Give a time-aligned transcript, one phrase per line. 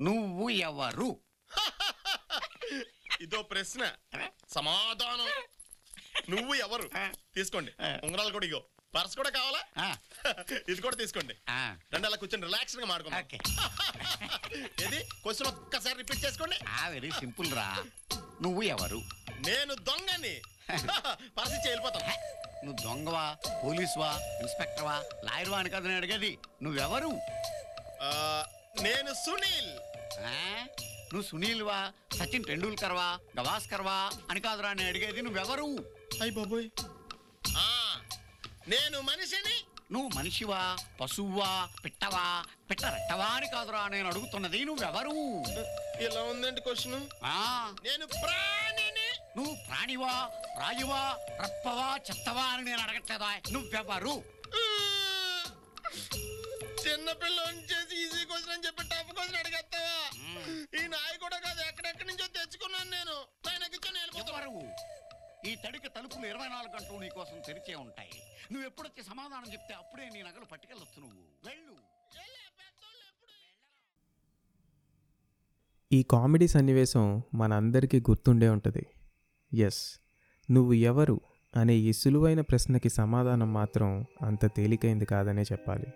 [0.00, 1.08] నువ్వు ఎవరు?
[3.24, 3.82] ఇదో ప్రశ్న.
[4.54, 5.30] సమాధానం.
[6.30, 6.86] నువ్వు ఎవరు?
[7.34, 7.72] తీసుకోండి.
[8.04, 8.60] ఉంగరాలు కూడా ఇగో.
[8.94, 9.60] పర్స్ కూడా కావాలా?
[10.70, 11.34] ఇది కూడా తీసుకోండి.
[11.94, 13.38] రండి అలా కూర్చొని రిలాక్స్గా మాడుకుందాం ఓకే.
[14.84, 15.00] ఏది?
[15.22, 16.56] క్వశ్చన్ ఒక్కసారి రిపీట్ చేసుకోండి.
[16.68, 17.68] ఆ వెరీ సింపుల్ రా.
[18.42, 19.00] నువ్వు ఎవరు?
[19.46, 20.34] నేను దొంగని.
[21.38, 22.06] పర్స్ ఇచ్చి వెళ్ళిపోతాను
[22.64, 23.26] నువ్వు దొంగవా?
[23.64, 24.10] పోలీసువా?
[24.42, 24.96] ఇన్స్పెక్టర్వా?
[25.24, 26.38] లాయర్వా అని కదా నేను అడిగేది.
[26.62, 27.12] నువ్వెవరు?
[28.02, 28.10] ఆ,
[28.78, 29.78] నేను సునీల్.
[30.20, 30.66] ఆ?
[31.12, 31.92] నువ్వు సునీల్వా?
[32.14, 33.18] సచిన్ టెండూల్కర్వా?
[33.40, 34.10] గవాస్కర్వా?
[34.30, 35.64] అని కాదురా నేను అడిగేది నువ్వెవరు?
[36.20, 36.68] అయ్యి బాబోయ్.
[37.56, 38.00] ఆ,
[38.68, 39.64] నేను మనిషిని.
[39.92, 40.76] నువ్వు మనిషివా?
[41.00, 41.68] పశువువా?
[41.84, 42.44] పిట్టవా?
[42.70, 45.42] పిట్టరెట్టవా అని కాదురా నేను అడుగుతున్నది నువ్వెవరు?
[46.02, 47.06] ఇలా ఉందండి క్వశ్చన్.
[47.24, 47.74] ఆ.
[47.84, 49.36] నేను ప్రాణిని.
[49.36, 50.30] నువ్వు ప్రాణివా?
[50.58, 51.18] రాయువా?
[51.42, 51.98] రప్పవా?
[52.10, 53.40] చెత్తవా అని నేను అడగట్లేదా?
[53.50, 54.40] నువ్వెవరు?
[56.88, 57.89] చిన్నపిల్ల చేసి
[58.60, 59.98] అని చెప్పి టఫ్ క్వశ్చన్ అడిగేస్తావా?
[60.78, 63.16] ఈ నాయి కూడా కాదు ఎక్కడెక్కడి నుంచో తెచ్చుకున్నాను నేను.
[63.46, 64.50] వెళ్ళిపోతాను ఎవరు
[65.48, 68.10] ఈ తడికి తలుపులు ఇరవై నాలుగు గంటలు నీ కోసం తెరిచే ఉంటాయి.
[68.52, 71.22] నువ్వు ఎప్పుడొచ్చి సమాధానం చెప్తే అప్పుడే నీ నగలు పట్టుకెళ్ళొచ్చు నువ్వు.
[71.44, 71.74] వెళ్ళు.
[75.92, 78.86] ఈ కామెడీ సన్నివేశం మనందరికీ గుర్తుండే ఉంటుంది.
[79.52, 80.00] ఎస్
[80.50, 81.20] నువ్వు ఎవరు
[81.56, 85.88] అనే ఈ సులువైన ప్రశ్నకి సమాధానం మాత్రం అంత తేలికైంది కాదనే చెప్పాలి.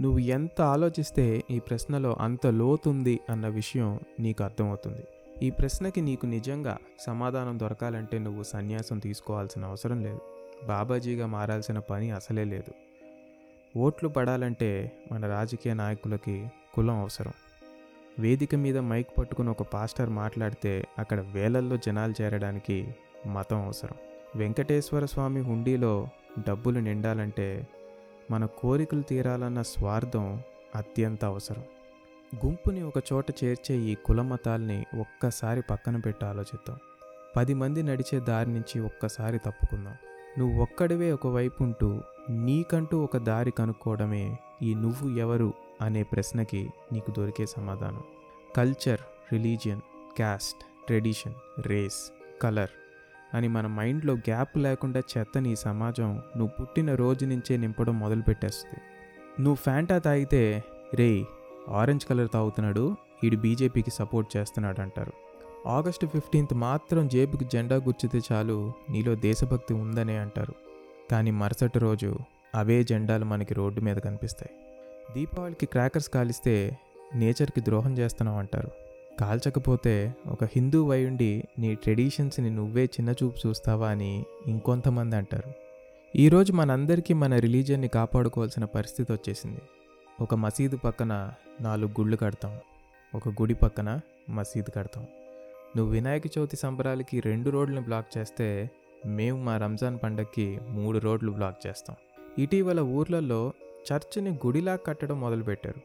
[0.00, 5.02] నువ్వు ఎంత ఆలోచిస్తే ఈ ప్రశ్నలో అంత లోతుంది అన్న విషయం నీకు అర్థమవుతుంది.
[5.42, 10.20] ఈ ప్రశ్నకి నీకు నిజంగా సమాధానం దొరకాలంటే నువ్వు సన్యాసం తీసుకోవాల్సిన అవసరం లేదు.
[10.66, 12.72] బాబాజీగా మారాల్సిన పని అసలే లేదు.
[13.78, 17.32] ఓట్లు పడాలంటే మన రాజకీయ నాయకులకి కులం అవసరం.
[18.18, 22.94] వేదిక మీద మైక్ పట్టుకుని ఒక పాస్టర్ మాట్లాడితే అక్కడ వేలల్లో జనాలు చేరడానికి
[23.26, 23.96] మతం అవసరం.
[24.36, 26.08] వెంకటేశ్వర స్వామి హుండీలో
[26.48, 27.66] డబ్బులు నిండాలంటే
[28.30, 30.42] మన కోరికలు తీరాలన్న స్వార్థం
[30.76, 31.64] అత్యంత అవసరం.
[32.46, 36.78] గుంపుని ఒక చోట చేర్చే ఈ కుల మతాల్ని ఒక్కసారి పక్కన పెట్టి ఆలోచిద్దాం.
[37.36, 39.94] పది మంది నడిచే దారి నుంచి ఒక్కసారి తప్పుకుందాం.
[40.38, 42.00] నువ్వు ఒక్కడివే ఒకవైపు ఉంటూ
[42.30, 48.02] నీకంటూ ఒక దారి కనుక్కోవడమే ఈ నువ్వు ఎవరు అనే ప్రశ్నకి నీకు దొరికే సమాధానం.
[48.56, 49.00] Culture
[49.32, 49.80] religion
[50.16, 51.34] caste tradition
[51.66, 52.12] race
[52.42, 52.70] colour
[53.34, 58.80] అని మన మైండ్లో గ్యాప్ లేకుండా చెత్తని ఈ సమాజం నువ్వు పుట్టిన రోజు నుంచే నింపడం మొదలుపెట్టేస్తుంది.
[59.42, 61.24] నువ్వు ఫ్యాంటా తాగితే రేయ్
[61.70, 65.12] ఆరెంజ్ కలర్ తాగుతున్నాడు వీడు బీజేపీకి సపోర్ట్ చేస్తున్నాడు అంటారు
[65.68, 70.54] ఆగస్టు ఫిఫ్టీన్త్ మాత్రం జేబుకి జెండా గుచ్చితే చాలు నీలో దేశభక్తి ఉందనే అంటారు.
[71.10, 72.16] కానీ మరుసటి రోజు
[72.54, 74.50] అవే జెండాలు మనకి రోడ్డు మీద కనిపిస్తాయి.
[75.14, 76.78] దీపావళికి క్రాకర్స్ కాలిస్తే
[77.14, 78.87] నేచర్కి ద్రోహం చేస్తున్నావు అంటారు.
[79.20, 85.52] కాల్చకపోతే ఒక హిందూ వయుండి నీ ట్రెడిషన్స్ని నువ్వే చిన్నచూపు చూస్తావా అని ఇంకొంతమంది అంటారు.
[86.16, 89.60] ఈరోజు మనందరికీ మన రిలీజియన్ని కాపాడుకోవాల్సిన పరిస్థితి వచ్చేసింది.
[90.20, 92.58] ఒక మసీదు పక్కన నాలుగు గుళ్ళు కడతాం.
[93.14, 95.06] ఒక గుడి పక్కన మసీదు కడతాం.
[95.76, 98.70] నువ్వు వినాయక చవితి సంబరాలకి రెండు రోడ్లను బ్లాక్ చేస్తే
[99.06, 101.96] మేము మా రంజాన్ పండగకి మూడు రోడ్లు బ్లాక్ చేస్తాం.
[102.38, 103.52] ఇటీవల ఊర్లలో
[103.92, 105.80] చర్చిని గుడిలా కట్టడం మొదలుపెట్టారు.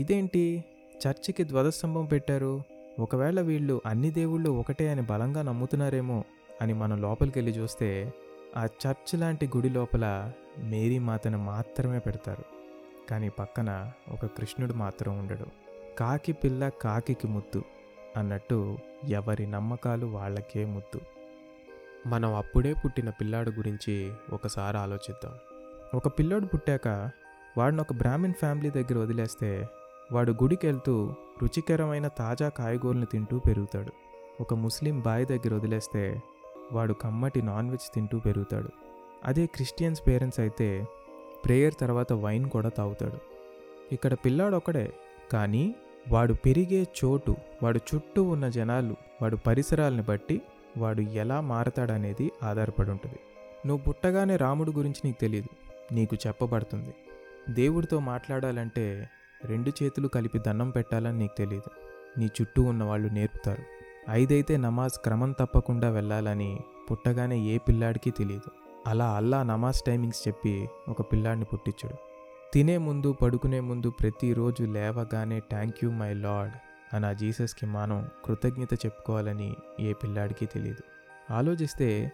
[0.00, 0.64] ఇదేంటి?
[1.06, 2.62] చర్చికి ధ్వజస్తంభం పెట్టారు.
[2.98, 6.24] ఒకవేళ వీళ్ళు అన్ని దేవుళ్ళు ఒకటే అని బలంగా నమ్ముతున్నారేమో
[6.62, 8.12] అని మనం లోపలికి వెళ్ళి చూస్తే
[8.56, 12.44] ఆ చర్చ్ లాంటి గుడి లోపల మేరీ మాతను మాత్రమే పెడతారు.
[13.10, 15.46] కానీ పక్కన ఒక కృష్ణుడు మాత్రం ఉండడు.
[15.98, 17.62] కాకి పిల్ల కాకికి ముద్దు
[18.16, 21.00] అన్నట్టు ఎవరి నమ్మకాలు వాళ్ళకే ముద్దు.
[22.06, 25.32] మనం అప్పుడే పుట్టిన పిల్లాడు గురించి ఒకసారి ఆలోచిద్దాం.
[25.94, 27.10] ఒక పిల్లోడు పుట్టాక
[27.58, 29.66] వాడిని ఒక బ్రాహ్మిన్ ఫ్యామిలీ దగ్గర వదిలేస్తే
[30.12, 33.92] వాడు గుడికెళ్తూ రుచికరమైన తాజా కాయగూరలు తింటూ పెరుగుతాడు.
[34.40, 36.22] ఒక ముస్లిం బాయ్ దగ్గర వదిలేస్తే
[36.72, 38.68] వాడు కమ్మటి నాన్ వెజ్ తింటూ పెరుగుతాడు.
[39.24, 40.86] అదే క్రిస్టియన్స్ పేరెంట్స్ అయితే
[41.44, 43.18] ప్రేయర్ తర్వాత వైన్ కూడా తాగుతాడు.
[43.92, 44.92] ఇక్కడ పిల్లాడు ఒకడే
[45.32, 45.74] కానీ
[46.08, 50.42] వాడు పెరిగే చోటు వాడు చుట్టూ ఉన్న జనాలు వాడు పరిసరాలని బట్టి
[50.78, 53.20] వాడు ఎలా మారతాడనేది ఆధారపడి ఉంటుంది
[53.66, 55.48] నువ్వు పుట్టగానే రాముడు గురించి నీకు తెలియదు
[55.94, 56.94] నీకు చెప్పబడుతుంది.
[57.54, 59.08] దేవుడితో మాట్లాడాలంటే
[59.44, 61.70] రెండు చేతులు కలిపి దండం పెట్టాలని నీకు తెలియదు
[62.18, 63.62] నీ చుట్టూ ఉన్న వాళ్ళు నేర్పుతారు.
[64.10, 68.50] ఐదైతే నమాజ్ క్రమం తప్పకుండా వెళ్ళాలని పుట్టగానే ఏ పిల్లాడికి తెలియదు
[68.86, 71.96] అలా అల్లా నమాజ్ టైమింగ్స్ చెప్పి ఒక పిల్లాడిని పుట్టించాడు.
[72.52, 76.54] తినే ముందు పడుకునే ముందు ప్రతిరోజు లేవగానే థ్యాంక్ యూ మై లార్డ్
[76.94, 80.84] అని ఆ జీసస్కి మనం కృతజ్ఞత చెప్పుకోవాలని ఏ పిల్లాడికి తెలియదు
[81.32, 82.12] ఆలోచిస్తే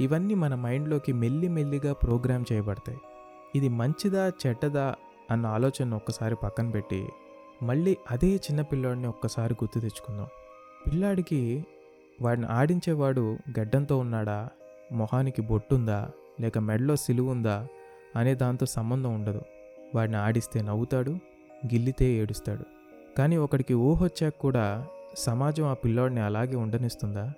[0.00, 2.98] ఇవన్నీ మన మైండ్లోకి మెల్లి మెల్లిగా ప్రోగ్రామ్ చేయబడతాయి.
[3.54, 4.94] ఇది మంచిదా చెడ్డదా
[5.32, 7.06] అన్న ఆలోచన ఒక్కసారి పక్కన పెట్టి
[7.62, 10.26] మళ్ళీ అదే చిన్న పిల్లాడిని ఒక్కసారి గుర్తు తెచ్చుకుందాం.
[10.86, 11.66] పిల్లాడికి
[12.22, 14.48] వాడిని ఆడించేవాడు గడ్డంతో ఉన్నాడా?
[14.92, 16.10] మొహానికి బొట్టుందా?
[16.40, 17.68] లేక మెడలో సిలువుందా?
[18.16, 19.42] అనే దాంతో సంబంధం ఉండదు.
[19.94, 21.10] వాడిని ఆడిస్తే నవ్వుతాడు
[21.66, 22.64] గిల్లితే ఏడుస్తాడు.
[23.18, 24.86] కానీ ఒకడికి ఊహొచ్చాక కూడా
[25.18, 27.32] సమాజం ఆ పిల్లోడిని అలాగే ఉండనిస్తుందా?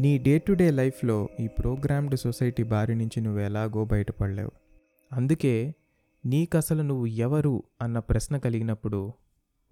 [0.00, 4.50] నీ డే టు డే లైఫ్లో ఈ ప్రోగ్రామ్డ్ సొసైటీ బారి నుంచి నువ్వు ఎలాగో బయటపడలేవు.
[5.12, 5.74] అందుకే
[6.24, 9.12] నీకసలు నువ్వు ఎవరు అన్న ప్రశ్న కలిగినప్పుడు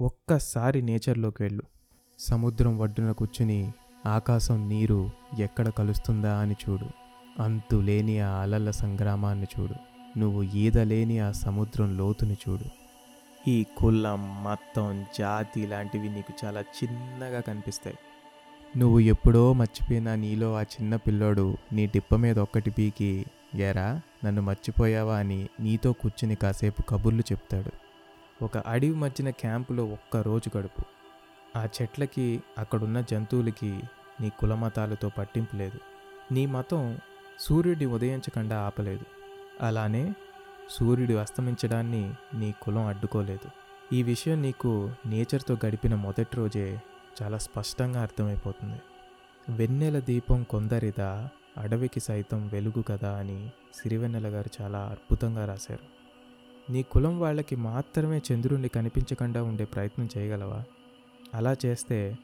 [0.01, 1.63] ఒక్కసారి నేచర్లోకి వెళ్ళు.
[2.19, 3.73] సముద్రం ఒడ్డున కూర్చుని
[4.07, 6.87] ఆకాశం నీరు ఎక్కడ కలుస్తుందా అని చూడు.
[7.43, 9.75] అంతులేని ఆ అలల సంగ్రామాన్ని చూడు.
[10.19, 12.65] నువ్వు ఈదలేని ఆ సముద్రం లోతుని చూడు.
[13.51, 17.97] ఈ కులం మతం జాతి లాంటివి నీకు చాలా చిన్నగా కనిపిస్తాయి.
[18.77, 25.17] నువ్వు ఎప్పుడో మర్చిపోయిన నీలో ఆ చిన్న పిల్లోడు నీ డిప్ప మీద ఒక్కటి పీకి ఎరా నన్ను మర్చిపోయావా?
[25.17, 27.71] అని నీతో కూర్చుని కాసేపు కబుర్లు చెప్తాడు.
[28.45, 30.83] ఒక అడవి మధ్యన క్యాంపులో ఒక్క రోజు గడుపు.
[31.59, 33.81] ఆ చెట్లకి అక్కడున్న జంతువులకి
[34.21, 35.79] నీ కులమతాలతో పట్టింపు లేదు.
[36.35, 36.99] నీ మతం
[37.41, 39.05] సూర్యుడి ఉదయించకుండా ఆపలేదు.
[39.63, 40.15] అలానే
[40.71, 43.51] సూర్యుడు అస్తమించడాన్ని నీ కులం అడ్డుకోలేదు.
[43.95, 46.83] ఈ విషయం నీకు నేచర్తో గడిపిన మొదటి రోజే
[47.23, 48.81] చాలా స్పష్టంగా అర్థమైపోతుంది.
[49.49, 56.01] వెన్నెల దీపం కొందరిదా అడవికి సైతం వెలుగు కదా అని సిరివెన్నెల గారు చాలా అద్భుతంగా రాశారు.
[56.73, 60.65] నీ కులం వాళ్ళకి మాత్రమే చంద్రుణ్ణి కనిపించకుండా ఉండే ప్రయత్నం చేయగలవా?
[61.35, 62.19] అలా చేస్తే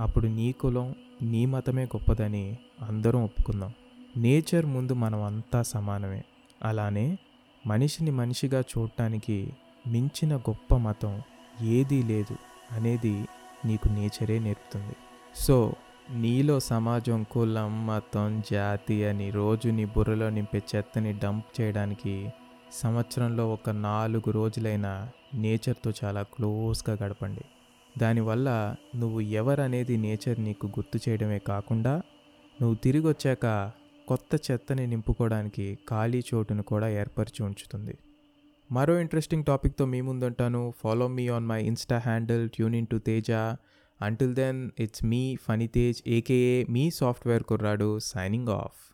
[0.00, 3.72] అప్పుడు నీ కులం నీ మతమే గొప్పదని అందరం ఒప్పుకుందాం.
[4.16, 6.24] నేచర్ ముందు మనం అంతా సమానమే.
[6.64, 7.18] అలానే
[7.66, 9.52] మనిషిని మనిషిగా చూడటానికి
[9.86, 11.22] మించిన గొప్ప మతం
[11.62, 12.36] ఏదీ లేదు
[12.74, 13.28] అనేది
[13.64, 14.96] నీకు నేచరే నేర్పుతుంది.
[15.36, 15.72] సో
[16.10, 22.32] నీలో సమాజం కులం మతం జాతి అని రోజు నీ బుర్రలో నింపే చెత్తని డంప్ చేయడానికి
[22.72, 27.44] సంవత్సరంలో ఒక నాలుగు రోజులైనా నేచర్తో చాలా క్లోజ్గా గడపండి.
[27.98, 32.02] దానివల్ల నువ్వు ఎవరనేది నేచర్ నీకు గుర్తు చేయడమే కాకుండా
[32.62, 33.72] నువ్వు తిరిగి వచ్చాక
[34.08, 37.94] కొత్త చెత్తని నింపుకోవడానికి ఖాళీ చోటును కూడా ఏర్పరిచి ఉంచుతుంది.
[38.72, 40.72] మరో ఇంట్రెస్టింగ్ టాపిక్తో మీ ముందుంటాను.
[40.82, 43.30] Follow me on my insta handle tune in to Teja
[44.00, 48.89] until then it's me funny Tej AKA me software కుర్రాడు సైనింగ్ ఆఫ్